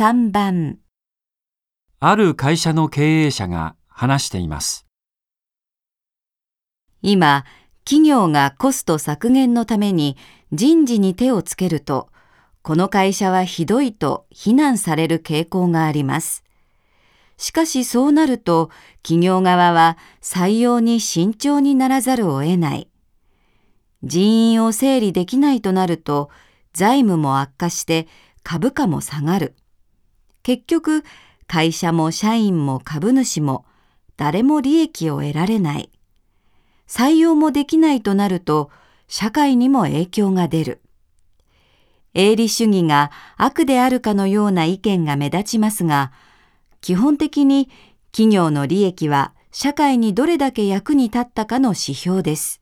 [0.00, 0.78] 3番
[1.98, 4.86] ある会社の経営者が話しています。
[7.02, 7.44] 今、
[7.84, 10.16] 企業がコスト削減のために
[10.52, 12.08] 人事に手をつけると、
[12.62, 16.44] この会社はひどいと非難される傾向があります。
[17.36, 18.70] しかしそうなると、
[19.02, 22.88] 企業側は採用に慎重にならざるを得ない。
[24.02, 26.30] 人員を整理できないとなると、
[26.72, 28.08] 財務も悪化して
[28.42, 29.56] 株価も下がる。
[30.42, 31.04] 結局、
[31.46, 33.64] 会社も社員も株主も
[34.16, 35.90] 誰も利益を得られない。
[36.86, 38.70] 採用もできないとなると、
[39.08, 40.82] 社会にも影響が出る。
[42.14, 46.12] 営利主義が悪であるかのような意見が目立ちますが、
[46.80, 47.70] 基本的に
[48.12, 52.60] 企業の利益は社会にどれだけ役に立ったかの指標です。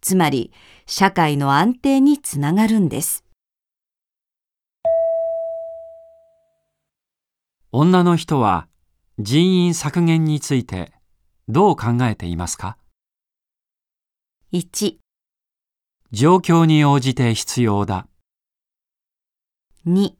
[0.00, 0.52] つまり、
[0.86, 3.24] 社会の安定につながるんです。
[7.74, 8.68] 女の人は
[9.18, 10.92] 人員削減について
[11.48, 12.76] どう考えていますか
[14.52, 14.96] ？1、
[16.10, 18.06] 状況に応じて必要だ。
[19.86, 20.12] 2、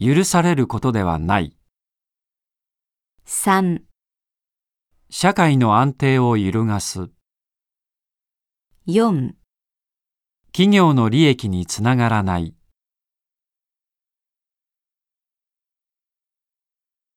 [0.00, 1.54] 許されることではない。
[3.26, 3.82] 3、
[5.10, 7.10] 社会の安定を揺るがす。
[8.88, 9.34] 4
[10.46, 12.54] 企業の利益につながらない。